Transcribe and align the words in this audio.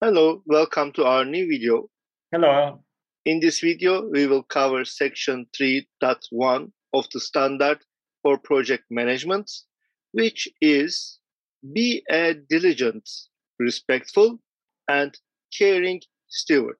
Hello, 0.00 0.44
welcome 0.46 0.92
to 0.92 1.04
our 1.04 1.24
new 1.24 1.48
video. 1.48 1.90
Hello. 2.30 2.84
In 3.24 3.40
this 3.40 3.58
video, 3.58 4.08
we 4.08 4.28
will 4.28 4.44
cover 4.44 4.84
section 4.84 5.44
3.1 5.60 6.70
of 6.94 7.06
the 7.12 7.18
standard 7.18 7.78
for 8.22 8.38
project 8.38 8.84
management, 8.92 9.50
which 10.12 10.46
is 10.60 11.18
be 11.74 12.04
a 12.08 12.34
diligent, 12.34 13.10
respectful, 13.58 14.38
and 14.86 15.18
caring 15.58 16.00
steward. 16.28 16.78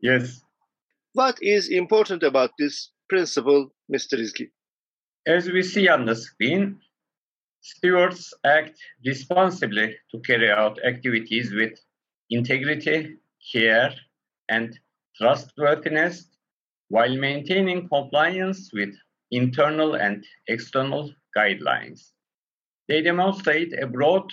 Yes. 0.00 0.40
What 1.14 1.38
is 1.42 1.68
important 1.68 2.22
about 2.22 2.52
this 2.60 2.92
principle, 3.08 3.74
Mr. 3.92 4.20
Izgi? 4.20 4.50
As 5.26 5.50
we 5.50 5.64
see 5.64 5.88
on 5.88 6.04
the 6.04 6.14
screen, 6.14 6.78
stewards 7.60 8.32
act 8.44 8.78
responsibly 9.04 9.96
to 10.12 10.20
carry 10.20 10.48
out 10.48 10.78
activities 10.84 11.52
with 11.52 11.76
integrity, 12.30 13.16
care, 13.52 13.94
and 14.48 14.78
trustworthiness 15.16 16.28
while 16.88 17.16
maintaining 17.16 17.88
compliance 17.88 18.70
with 18.72 18.94
internal 19.30 19.94
and 19.94 20.24
external 20.48 21.12
guidelines. 21.36 22.12
They 22.88 23.02
demonstrate 23.02 23.72
a 23.72 23.86
broad 23.86 24.32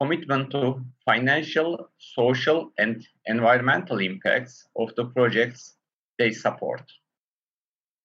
commitment 0.00 0.50
to 0.50 0.84
financial, 1.04 1.90
social, 1.98 2.72
and 2.78 3.06
environmental 3.26 3.98
impacts 3.98 4.66
of 4.76 4.94
the 4.96 5.06
projects 5.06 5.76
they 6.18 6.32
support. 6.32 6.82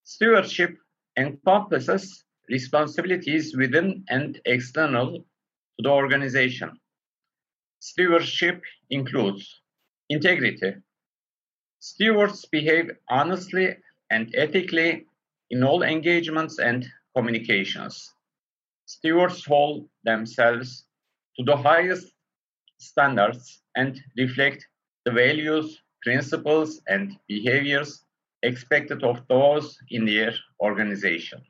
Stewardship 0.03 0.77
encompasses 1.17 2.23
responsibilities 2.49 3.55
within 3.55 4.03
and 4.09 4.39
external 4.45 5.13
to 5.17 5.83
the 5.83 5.89
organization 5.89 6.79
Stewardship 7.79 8.61
includes 8.89 9.61
integrity. 10.09 10.73
Stewards 11.79 12.45
behave 12.45 12.91
honestly 13.09 13.77
and 14.09 14.33
ethically 14.35 15.05
in 15.49 15.63
all 15.63 15.83
engagements 15.83 16.59
and 16.59 16.85
communications. 17.15 18.13
Stewards 18.85 19.45
hold 19.45 19.87
themselves 20.03 20.85
to 21.37 21.43
the 21.43 21.55
highest 21.55 22.13
standards 22.79 23.61
and 23.75 24.01
reflect 24.17 24.67
the 25.05 25.11
values, 25.11 25.81
principles, 26.03 26.81
and 26.87 27.17
behaviors 27.27 28.03
expected 28.43 29.03
of 29.03 29.21
those 29.27 29.77
in 29.89 30.05
their 30.05 30.33
organization. 30.61 31.41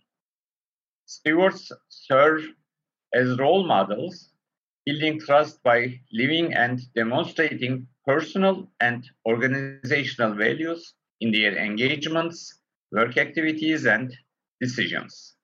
Stewards 1.05 1.71
serve 1.89 2.43
as 3.13 3.39
role 3.39 3.65
models 3.65 4.29
building 4.87 5.19
trust 5.19 5.61
by 5.63 5.99
living 6.13 6.53
and 6.53 6.79
demonstrating 6.95 7.85
personal 8.05 8.65
and 8.79 9.05
organizational 9.25 10.33
values 10.33 10.93
in 11.19 11.29
their 11.29 11.57
engagements, 11.57 12.61
work 12.93 13.17
activities, 13.17 13.85
and 13.85 14.15
decisions. 14.61 15.35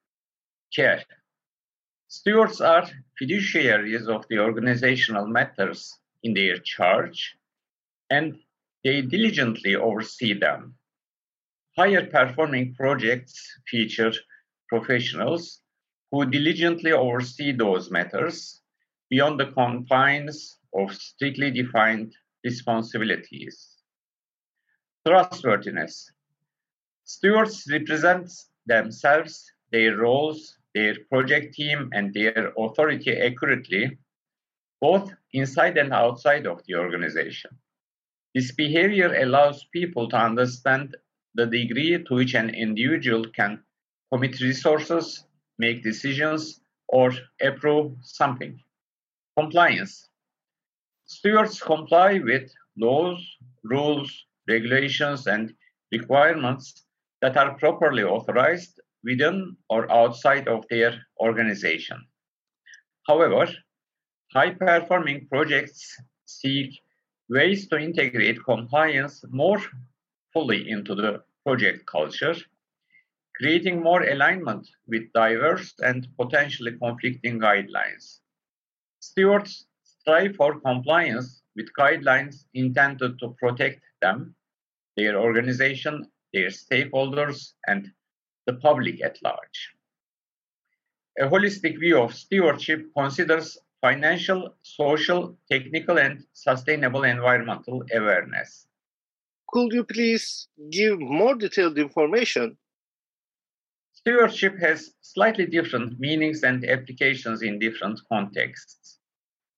Care. 0.73 1.03
Stewards 2.07 2.61
are 2.61 2.87
fiduciaries 3.21 4.07
of 4.07 4.25
the 4.29 4.39
organizational 4.39 5.27
matters 5.27 5.93
in 6.23 6.33
their 6.33 6.57
charge, 6.59 7.35
and 8.09 8.39
they 8.85 9.01
diligently 9.01 9.75
oversee 9.75 10.33
them. 10.39 10.75
Higher 11.75 12.05
performing 12.05 12.75
projects 12.75 13.35
feature 13.67 14.13
professionals 14.69 15.59
who 16.11 16.25
diligently 16.25 16.93
oversee 16.93 17.51
those 17.51 17.91
matters 17.91 18.61
beyond 19.13 19.39
the 19.39 19.51
confines 19.51 20.57
of 20.73 20.91
strictly 20.91 21.51
defined 21.51 22.11
responsibilities. 22.43 23.77
Trustworthiness. 25.05 26.11
Stewards 27.03 27.67
represent 27.71 28.31
themselves, 28.65 29.51
their 29.71 29.97
roles, 29.97 30.57
their 30.73 30.95
project 31.11 31.53
team, 31.53 31.91
and 31.93 32.11
their 32.11 32.51
authority 32.57 33.11
accurately, 33.21 33.99
both 34.81 35.13
inside 35.33 35.77
and 35.77 35.93
outside 35.93 36.47
of 36.47 36.63
the 36.65 36.73
organization. 36.73 37.51
This 38.33 38.51
behavior 38.51 39.13
allows 39.21 39.63
people 39.71 40.09
to 40.09 40.17
understand 40.17 40.97
the 41.35 41.45
degree 41.45 42.03
to 42.03 42.15
which 42.15 42.33
an 42.33 42.49
individual 42.49 43.25
can 43.29 43.61
commit 44.11 44.41
resources, 44.41 45.27
make 45.59 45.83
decisions, 45.83 46.61
or 46.87 47.11
approve 47.39 47.95
something. 48.01 48.59
Compliance. 49.37 50.09
Stewards 51.05 51.59
comply 51.59 52.19
with 52.19 52.51
laws, 52.77 53.19
rules, 53.63 54.25
regulations, 54.47 55.27
and 55.27 55.55
requirements 55.91 56.85
that 57.21 57.35
are 57.35 57.57
properly 57.57 58.03
authorized 58.03 58.79
within 59.03 59.57
or 59.69 59.91
outside 59.91 60.47
of 60.47 60.67
their 60.69 61.05
organization. 61.19 62.05
However, 63.07 63.47
high 64.33 64.51
performing 64.51 65.27
projects 65.27 65.97
seek 66.25 66.79
ways 67.29 67.67
to 67.69 67.77
integrate 67.77 68.43
compliance 68.43 69.23
more 69.29 69.61
fully 70.31 70.69
into 70.69 70.95
the 70.95 71.23
project 71.45 71.85
culture, 71.87 72.35
creating 73.35 73.81
more 73.81 74.03
alignment 74.03 74.69
with 74.87 75.11
diverse 75.13 75.73
and 75.79 76.07
potentially 76.19 76.77
conflicting 76.77 77.39
guidelines. 77.39 78.19
Stewards 79.03 79.67
strive 79.83 80.33
for 80.37 80.61
compliance 80.61 81.43
with 81.57 81.67
guidelines 81.77 82.45
intended 82.53 83.19
to 83.19 83.35
protect 83.37 83.81
them, 84.01 84.33
their 84.95 85.19
organization, 85.19 86.09
their 86.31 86.47
stakeholders, 86.47 87.51
and 87.67 87.91
the 88.47 88.53
public 88.53 89.03
at 89.03 89.21
large. 89.21 89.75
A 91.19 91.25
holistic 91.25 91.77
view 91.81 92.01
of 92.01 92.15
stewardship 92.15 92.87
considers 92.97 93.57
financial, 93.81 94.55
social, 94.61 95.37
technical, 95.51 95.99
and 95.99 96.23
sustainable 96.31 97.03
environmental 97.03 97.83
awareness. 97.93 98.67
Could 99.49 99.73
you 99.73 99.83
please 99.83 100.47
give 100.69 100.97
more 100.97 101.35
detailed 101.35 101.77
information? 101.77 102.57
Stewardship 104.03 104.59
has 104.59 104.93
slightly 104.99 105.45
different 105.45 105.97
meanings 105.97 106.43
and 106.43 106.65
applications 106.65 107.41
in 107.41 107.57
different 107.57 108.01
contexts. 108.11 108.99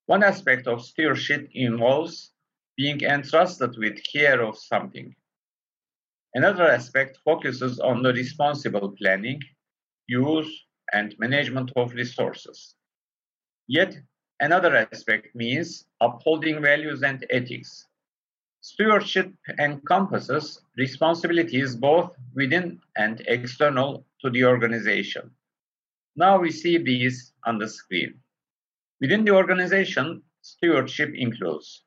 One 0.06 0.22
aspect 0.22 0.68
of 0.68 0.86
stewardship 0.86 1.50
involves 1.56 2.32
being 2.78 3.02
entrusted 3.02 3.76
with 3.80 4.04
care 4.04 4.44
of 4.44 4.56
something. 4.56 5.16
Another 6.36 6.68
aspect 6.68 7.18
focuses 7.26 7.80
on 7.80 8.04
the 8.04 8.14
responsible 8.14 8.92
planning, 8.92 9.42
use, 10.06 10.66
and 10.94 11.16
management 11.18 11.72
of 11.76 11.96
resources. 11.96 12.76
Yet, 13.66 13.98
another 14.42 14.76
aspect 14.76 15.34
means 15.34 15.88
upholding 16.02 16.62
values 16.62 17.02
and 17.02 17.26
ethics. 17.32 17.88
Stewardship 18.62 19.34
encompasses 19.60 20.62
responsibilities 20.78 21.76
both 21.76 22.16
within 22.36 22.80
and 22.96 23.22
external 23.28 24.06
to 24.26 24.32
the 24.32 24.44
organization. 24.44 25.30
Now 26.16 26.40
we 26.40 26.52
see 26.52 26.78
these 26.80 27.34
on 27.46 27.60
the 27.60 27.70
screen. 27.70 28.16
Within 29.00 29.24
the 29.24 29.32
organization, 29.32 30.24
stewardship 30.42 31.12
includes 31.14 31.84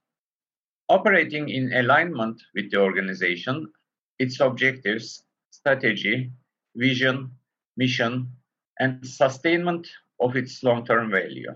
operating 0.88 1.48
in 1.48 1.72
alignment 1.72 2.40
with 2.54 2.70
the 2.70 2.78
organization, 2.78 3.66
its 4.18 4.40
objectives, 4.40 5.24
strategy, 5.50 6.30
vision, 6.76 7.32
mission, 7.76 8.32
and 8.78 9.04
sustainment 9.06 9.88
of 10.20 10.36
its 10.36 10.62
long-term 10.62 11.10
value. 11.10 11.54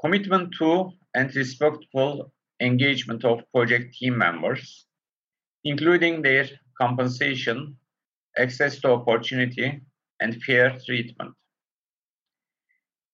Commitment 0.00 0.54
to 0.58 0.92
and 1.14 1.34
respectful 1.34 2.32
engagement 2.60 3.24
of 3.24 3.40
project 3.52 3.94
team 3.94 4.18
members, 4.18 4.86
including 5.64 6.22
their 6.22 6.46
compensation, 6.80 7.76
access 8.36 8.80
to 8.80 8.92
opportunity, 8.92 9.80
and 10.20 10.42
fair 10.42 10.78
treatment 10.84 11.34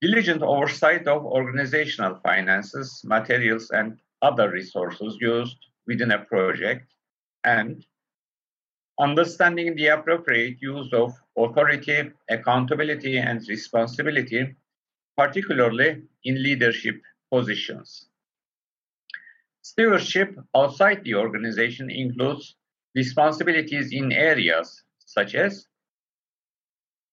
diligent 0.05 0.43
oversight 0.43 1.07
of 1.09 1.25
organizational 1.25 2.17
finances, 2.23 3.01
materials, 3.05 3.71
and 3.71 3.99
other 4.21 4.51
resources 4.51 5.17
used 5.19 5.57
within 5.87 6.11
a 6.11 6.25
project, 6.27 6.93
and 7.45 7.87
understanding 9.01 9.75
the 9.75 9.87
appropriate 9.87 10.59
use 10.61 10.93
of 10.93 11.15
authority, 11.39 12.11
accountability, 12.29 13.17
and 13.17 13.41
responsibility, 13.49 14.55
particularly 15.17 16.03
in 16.25 16.43
leadership 16.43 16.97
positions. 17.33 18.09
Stewardship 19.63 20.37
outside 20.55 21.03
the 21.05 21.15
organization 21.15 21.91
includes 21.91 22.57
responsibilities 22.95 23.91
in 23.91 24.13
areas 24.13 24.83
such 25.15 25.35
as 25.37 25.67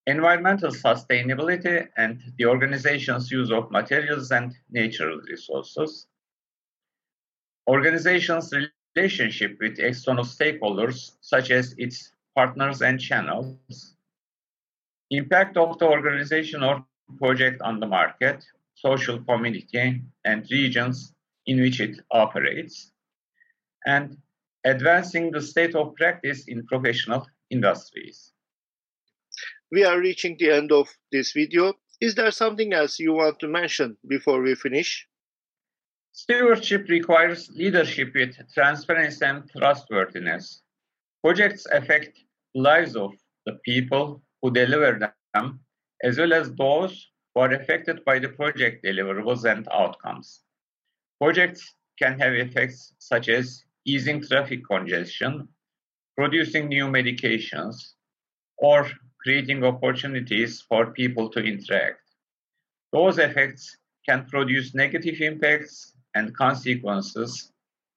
environmental 0.08 0.72
sustainability 0.72 1.88
and 1.98 2.20
the 2.38 2.46
organization's 2.46 3.30
use 3.30 3.52
of 3.52 3.70
materials 3.70 4.32
and 4.32 4.56
natural 4.72 5.22
resources, 5.30 6.08
organization's 7.70 8.52
relationship 8.96 9.56
with 9.62 9.78
external 9.80 10.24
stakeholders, 10.24 11.12
such 11.22 11.52
as 11.52 11.76
its 11.78 12.12
partners 12.36 12.82
and 12.82 13.00
channels, 13.00 13.96
impact 15.12 15.56
of 15.58 15.78
the 15.78 15.86
organization 15.86 16.64
or 16.64 16.84
project 17.20 17.62
on 17.62 17.80
the 17.80 17.86
market, 17.86 18.44
social 18.74 19.22
community, 19.24 20.02
and 20.26 20.48
regions 20.50 21.14
in 21.46 21.62
which 21.62 21.80
it 21.80 22.00
operates, 22.10 22.92
and 23.86 24.18
advancing 24.66 25.30
the 25.32 25.42
state 25.42 25.76
of 25.76 25.94
practice 25.96 26.48
in 26.48 26.66
professional 26.66 27.28
industries. 27.52 28.32
We 29.72 29.84
are 29.84 30.00
reaching 30.00 30.36
the 30.40 30.52
end 30.52 30.72
of 30.72 30.90
this 31.12 31.34
video. 31.34 31.74
Is 32.02 32.16
there 32.16 32.32
something 32.32 32.74
else 32.74 33.00
you 33.00 33.14
want 33.14 33.40
to 33.40 33.48
mention 33.48 33.98
before 34.08 34.42
we 34.42 34.56
finish? 34.56 35.08
Stewardship 36.14 36.90
requires 36.90 37.50
leadership 37.56 38.14
with 38.16 38.36
transparency 38.54 39.24
and 39.26 39.50
trustworthiness. 39.56 40.62
Projects 41.24 41.66
affect 41.72 42.20
lives 42.56 42.96
of 42.96 43.12
the 43.46 43.54
people 43.64 44.22
who 44.42 44.52
deliver 44.52 45.14
them, 45.34 45.60
as 46.04 46.18
well 46.18 46.34
as 46.34 46.52
those 46.56 47.12
who 47.34 47.42
are 47.42 47.54
affected 47.54 48.04
by 48.04 48.20
the 48.20 48.30
project 48.30 48.84
deliverables 48.84 49.50
and 49.50 49.68
outcomes. 49.72 50.42
Projects 51.22 51.76
can 52.02 52.20
have 52.20 52.34
effects 52.34 52.94
such 52.98 53.30
as 53.30 53.64
easing 53.86 54.22
traffic 54.22 54.62
congestion, 54.70 55.48
producing 56.18 56.68
new 56.68 56.88
medications, 56.88 57.94
or 58.58 58.88
creating 59.24 59.64
opportunities 59.64 60.62
for 60.62 60.92
people 60.92 61.30
to 61.30 61.40
interact. 61.40 62.02
Those 62.92 63.18
effects 63.18 63.78
can 64.08 64.26
produce 64.26 64.76
negative 64.76 65.22
impacts 65.22 65.94
and 66.16 66.36
consequences 66.36 67.52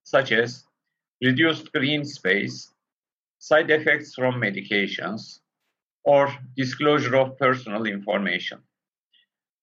such 0.04 0.32
as 0.32 0.64
reduced 1.22 1.72
green 1.72 2.04
space, 2.04 2.72
side 3.38 3.70
effects 3.70 4.14
from 4.14 4.34
medications, 4.34 5.40
or 6.04 6.32
disclosure 6.56 7.16
of 7.16 7.38
personal 7.38 7.86
information. 7.86 8.58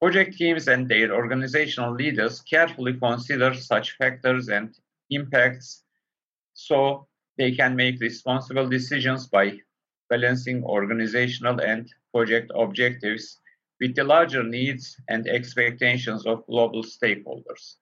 Project 0.01 0.35
teams 0.35 0.67
and 0.67 0.89
their 0.89 1.13
organizational 1.13 1.93
leaders 1.93 2.41
carefully 2.41 2.95
consider 2.95 3.53
such 3.53 3.91
factors 3.97 4.49
and 4.49 4.75
impacts 5.11 5.83
so 6.53 7.07
they 7.37 7.51
can 7.51 7.75
make 7.75 7.99
responsible 7.99 8.67
decisions 8.67 9.27
by 9.27 9.59
balancing 10.09 10.63
organizational 10.63 11.59
and 11.61 11.89
project 12.13 12.51
objectives 12.55 13.39
with 13.79 13.95
the 13.95 14.03
larger 14.03 14.43
needs 14.43 14.95
and 15.09 15.27
expectations 15.27 16.25
of 16.25 16.45
global 16.45 16.83
stakeholders. 16.83 17.75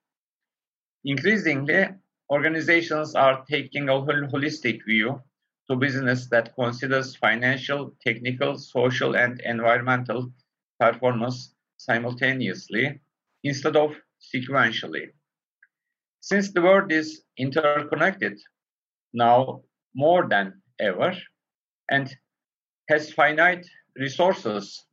Increasingly, 1.03 1.87
organizations 2.29 3.15
are 3.15 3.43
taking 3.49 3.89
a 3.89 3.93
holistic 3.93 4.85
view 4.85 5.21
to 5.69 5.75
business 5.75 6.27
that 6.27 6.53
considers 6.55 7.15
financial, 7.15 7.95
technical, 8.05 8.57
social, 8.57 9.15
and 9.15 9.39
environmental 9.41 10.31
performance 10.79 11.53
simultaneously 11.77 12.99
instead 13.43 13.75
of 13.75 13.95
sequentially. 14.33 15.09
Since 16.21 16.51
the 16.51 16.61
world 16.61 16.91
is 16.91 17.23
interconnected 17.37 18.39
now 19.13 19.63
more 19.95 20.27
than 20.29 20.61
ever 20.79 21.17
and 21.89 22.15
has 22.89 23.11
finite 23.11 23.65
resources 23.95 24.85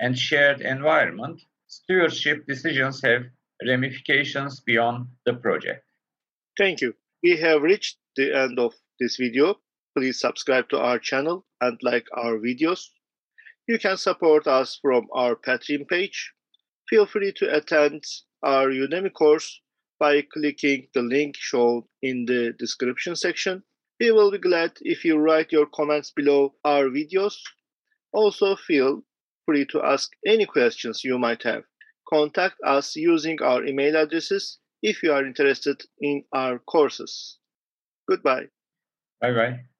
and 0.00 0.18
shared 0.18 0.60
environment, 0.60 1.40
stewardship 1.66 2.46
decisions 2.46 3.00
have 3.02 3.22
ramifications 3.66 4.60
beyond 4.60 5.06
the 5.26 5.34
project. 5.34 5.84
Thank 6.56 6.80
you. 6.80 6.94
We 7.22 7.36
have 7.38 7.62
reached 7.62 7.98
the 8.16 8.34
end 8.34 8.58
of 8.58 8.74
this 9.00 9.16
video. 9.16 9.60
Please 9.96 10.20
subscribe 10.20 10.68
to 10.70 10.78
our 10.78 10.98
channel 10.98 11.46
and 11.60 11.78
like 11.82 12.06
our 12.16 12.38
videos. 12.38 12.88
You 13.66 13.78
can 13.78 13.96
support 13.96 14.46
us 14.46 14.78
from 14.80 15.08
our 15.12 15.36
Patreon 15.36 15.88
page. 15.88 16.32
Feel 16.88 17.06
free 17.06 17.32
to 17.36 17.54
attend 17.54 18.04
our 18.42 18.68
Udemy 18.68 19.12
course 19.12 19.60
by 19.98 20.22
clicking 20.22 20.88
the 20.94 21.02
link 21.02 21.36
shown 21.36 21.82
in 22.02 22.24
the 22.26 22.54
description 22.58 23.16
section. 23.16 23.62
We 24.00 24.12
will 24.12 24.30
be 24.30 24.38
glad 24.38 24.72
if 24.80 25.04
you 25.04 25.16
write 25.18 25.52
your 25.52 25.66
comments 25.66 26.12
below 26.12 26.54
our 26.64 26.84
videos. 26.84 27.34
Also, 28.12 28.56
feel 28.56 29.02
free 29.46 29.66
to 29.66 29.82
ask 29.82 30.10
any 30.26 30.46
questions 30.46 31.04
you 31.04 31.18
might 31.18 31.42
have. 31.42 31.64
Contact 32.08 32.54
us 32.64 32.96
using 32.96 33.40
our 33.42 33.64
email 33.64 33.96
addresses 33.96 34.58
if 34.82 35.02
you 35.02 35.12
are 35.12 35.26
interested 35.26 35.82
in 36.00 36.24
our 36.32 36.58
courses. 36.60 37.38
Goodbye. 38.08 38.46
Bye 39.20 39.32
bye. 39.32 39.77